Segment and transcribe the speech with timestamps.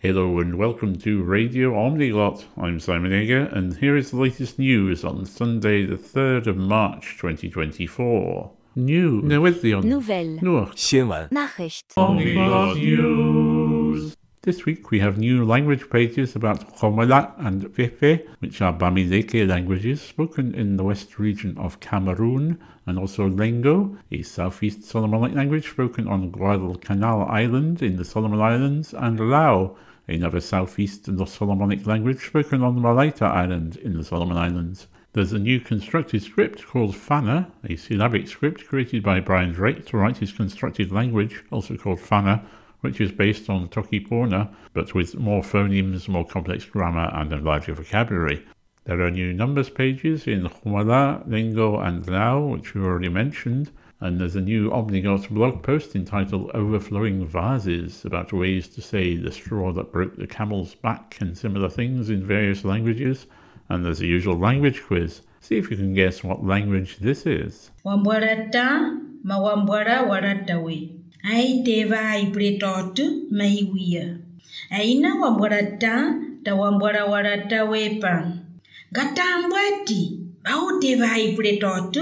[0.00, 2.44] Hello and welcome to Radio Omniglot.
[2.56, 7.16] I'm Simon Ager, and here is the latest news on Sunday, the 3rd of March
[7.20, 8.48] 2024.
[8.76, 9.82] New newyddion.
[9.82, 10.38] Nouvelle.
[10.40, 10.70] Nur.
[10.76, 11.96] 新闻 Nachricht.
[11.96, 13.57] Omniglot News.
[14.48, 20.00] This week we have new language pages about Ghomalaʼ and Feʼfeʼ, which are Bamileke languages
[20.00, 26.08] spoken in the west region of Cameroon, and also Lengo, a southeast Solomonic language spoken
[26.08, 29.76] on Guadalcanal Island in the Solomon Islands, and Lau,
[30.08, 34.86] another southeast Solomonic language spoken on Malaita Island in the Solomon Islands.
[35.12, 39.98] There's a new constructed script called Fana, a syllabic script created by Brian Drake to
[39.98, 42.46] write his constructed language, also called Fana,
[42.80, 47.38] which is based on Toki Pona, but with more phonemes, more complex grammar, and a
[47.38, 48.44] larger vocabulary.
[48.84, 53.70] There are new numbers pages in Ghomalaʼ, Lengo, and Lau, which we already mentioned,
[54.00, 59.32] and there's a new Omniglot blog post entitled Overflowing Vases about ways to say the
[59.32, 63.26] straw that broke the camel's back and similar things in various languages.
[63.68, 65.22] And there's a usual language quiz.
[65.40, 67.72] See if you can guess what language this is.
[69.24, 70.88] Ma wambuara waratawe.
[71.22, 72.18] Ai teva
[73.30, 74.18] maiwia.
[74.70, 78.32] Aina wambuarata ta wambuara waratawe pa.
[78.92, 80.20] Gatambwati.
[80.44, 81.96] Au teva ai pretot.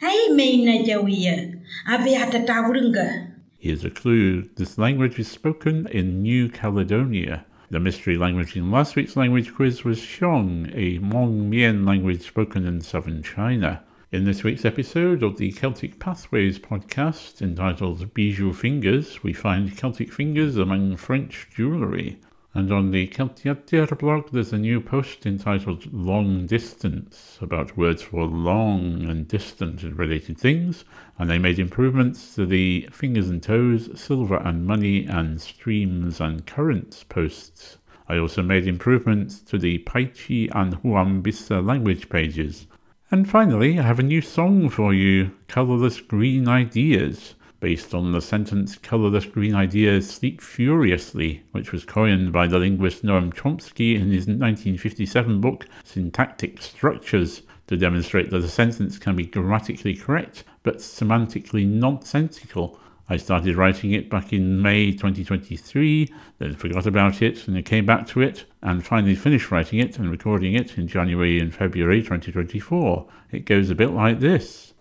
[0.00, 1.54] Ai meina jawia.
[1.86, 3.28] Ave atatawrunga.
[3.58, 4.42] Here's a clue.
[4.56, 7.44] This language is spoken in New Caledonia.
[7.70, 12.66] The mystery language in last week's language quiz was Xong, a Hmong Mien language spoken
[12.66, 13.82] in southern China.
[14.12, 20.12] In this week's episode of the Celtic Pathways podcast, entitled Bijou Fingers, we find Celtic
[20.12, 22.18] fingers among French jewellery.
[22.52, 28.26] And on the Celtiadur blog, there's a new post entitled Long Distance about words for
[28.26, 30.84] long and distant and related things.
[31.18, 36.44] And they made improvements to the fingers and toes, silver and money, and streams and
[36.44, 37.78] currents posts.
[38.10, 42.66] I also made improvements to the Paici and Huambisa language pages.
[43.12, 48.22] And finally, I have a new song for you Colourless Green Ideas based on the
[48.22, 54.10] sentence Colourless Green Ideas Sleep Furiously, which was coined by the linguist Noam Chomsky in
[54.10, 60.78] his 1957 book Syntactic Structures to demonstrate that a sentence can be grammatically correct but
[60.78, 62.80] semantically nonsensical.
[63.12, 67.84] I started writing it back in May 2023, then forgot about it, and I came
[67.84, 72.00] back to it, and finally finished writing it and recording it in January and February
[72.00, 73.06] 2024.
[73.30, 74.72] It goes a bit like this.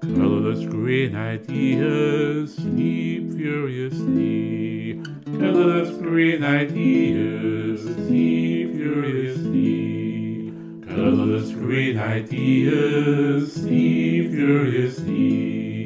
[0.00, 5.02] Colorless green ideas sleep furiously.
[5.26, 10.50] Colorless green ideas sleep furiously.
[10.88, 15.77] Colorless green ideas sleep furiously.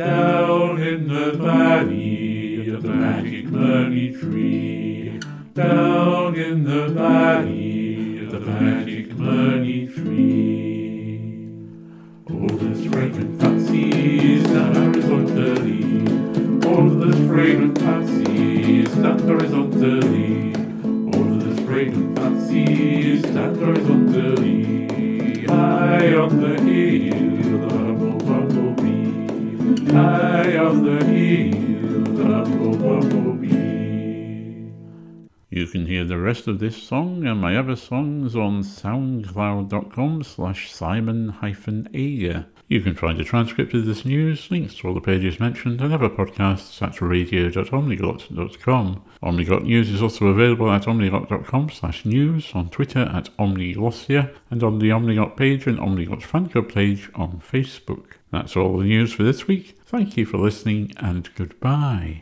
[0.00, 5.20] Down in the valley of the magic money tree.
[5.52, 11.20] Down in the valley of the magic money tree.
[12.30, 16.06] All this fragrant fancies down horizontally.
[16.66, 20.54] All this fragrant fancies down horizontally.
[21.12, 25.44] All this fragrant fancies down horizontally.
[25.44, 28.09] High on the hill.
[29.90, 30.20] The.
[35.52, 40.72] You can hear the rest of this song and my other songs on soundcloud.com slash
[40.72, 42.46] simon-ager.
[42.70, 45.92] You can find a transcript of this news, links to all the pages mentioned, and
[45.92, 49.02] other podcasts at radio.omniglot.com.
[49.20, 54.78] Omniglot News is also available at omniglot.com slash news, on Twitter at omniglossia, and on
[54.78, 58.12] the Omniglot page and Omniglot fan club page on Facebook.
[58.30, 59.76] That's all the news for this week.
[59.84, 62.18] Thank you for listening, and goodbye.